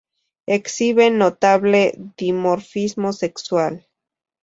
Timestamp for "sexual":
3.13-3.83